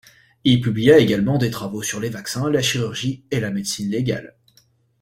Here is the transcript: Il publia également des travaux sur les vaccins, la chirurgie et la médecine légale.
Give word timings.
Il 0.43 0.61
publia 0.61 0.97
également 0.97 1.37
des 1.37 1.51
travaux 1.51 1.83
sur 1.83 1.99
les 1.99 2.09
vaccins, 2.09 2.49
la 2.49 2.63
chirurgie 2.63 3.23
et 3.29 3.39
la 3.39 3.51
médecine 3.51 3.91
légale. 3.91 4.35